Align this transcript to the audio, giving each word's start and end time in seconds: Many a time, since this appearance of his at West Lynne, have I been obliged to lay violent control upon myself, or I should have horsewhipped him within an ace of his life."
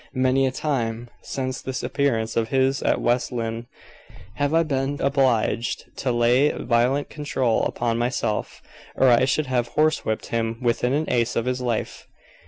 Many 0.15 0.47
a 0.47 0.51
time, 0.51 1.11
since 1.21 1.61
this 1.61 1.83
appearance 1.83 2.35
of 2.35 2.47
his 2.47 2.81
at 2.81 2.99
West 2.99 3.31
Lynne, 3.31 3.67
have 4.37 4.51
I 4.51 4.63
been 4.63 4.99
obliged 4.99 5.95
to 5.97 6.11
lay 6.11 6.49
violent 6.51 7.11
control 7.11 7.61
upon 7.65 7.99
myself, 7.99 8.63
or 8.95 9.09
I 9.09 9.25
should 9.25 9.45
have 9.45 9.73
horsewhipped 9.75 10.29
him 10.33 10.57
within 10.59 10.93
an 10.93 11.05
ace 11.07 11.35
of 11.35 11.45
his 11.45 11.61
life." 11.61 12.07